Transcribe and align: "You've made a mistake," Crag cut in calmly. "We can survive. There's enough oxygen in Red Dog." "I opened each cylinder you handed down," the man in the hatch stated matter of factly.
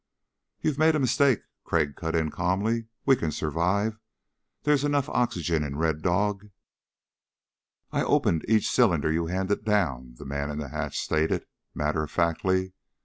"You've 0.61 0.79
made 0.79 0.95
a 0.95 0.99
mistake," 0.99 1.41
Crag 1.63 1.95
cut 1.95 2.15
in 2.15 2.31
calmly. 2.31 2.87
"We 3.05 3.15
can 3.15 3.31
survive. 3.31 3.99
There's 4.63 4.83
enough 4.83 5.07
oxygen 5.09 5.63
in 5.63 5.75
Red 5.77 6.01
Dog." 6.01 6.47
"I 7.91 8.01
opened 8.01 8.43
each 8.47 8.67
cylinder 8.67 9.11
you 9.11 9.27
handed 9.27 9.63
down," 9.63 10.15
the 10.17 10.25
man 10.25 10.49
in 10.49 10.57
the 10.57 10.69
hatch 10.69 10.97
stated 10.99 11.45
matter 11.75 12.01
of 12.01 12.09
factly. 12.09 12.73